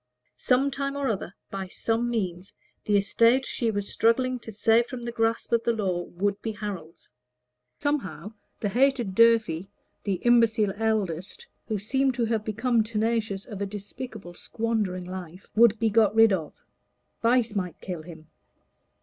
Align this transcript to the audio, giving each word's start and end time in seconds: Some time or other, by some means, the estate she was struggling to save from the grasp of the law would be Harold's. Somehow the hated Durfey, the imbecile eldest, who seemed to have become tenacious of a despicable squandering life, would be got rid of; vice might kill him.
Some 0.37 0.71
time 0.71 0.95
or 0.95 1.09
other, 1.09 1.35
by 1.51 1.67
some 1.67 2.09
means, 2.09 2.53
the 2.85 2.97
estate 2.97 3.45
she 3.45 3.69
was 3.69 3.87
struggling 3.93 4.39
to 4.39 4.51
save 4.51 4.87
from 4.87 5.03
the 5.03 5.11
grasp 5.11 5.51
of 5.51 5.61
the 5.63 5.73
law 5.73 6.01
would 6.05 6.41
be 6.41 6.53
Harold's. 6.53 7.11
Somehow 7.77 8.33
the 8.61 8.69
hated 8.69 9.13
Durfey, 9.13 9.67
the 10.03 10.15
imbecile 10.23 10.73
eldest, 10.75 11.45
who 11.67 11.77
seemed 11.77 12.15
to 12.15 12.25
have 12.25 12.43
become 12.43 12.81
tenacious 12.83 13.45
of 13.45 13.61
a 13.61 13.67
despicable 13.67 14.33
squandering 14.33 15.05
life, 15.05 15.45
would 15.55 15.77
be 15.77 15.91
got 15.91 16.15
rid 16.15 16.33
of; 16.33 16.63
vice 17.21 17.53
might 17.55 17.79
kill 17.79 18.01
him. 18.01 18.25